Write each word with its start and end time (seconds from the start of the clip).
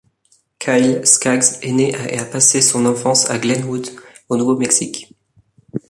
Kyle 0.57 1.05
Skaggs 1.05 1.59
est 1.61 1.71
né 1.71 1.89
et 1.91 2.17
a 2.17 2.25
passé 2.25 2.59
son 2.59 2.87
enfance 2.87 3.29
à 3.29 3.37
Glenwood, 3.37 3.87
au 4.29 4.35
Nouveau-Mexique. 4.37 5.13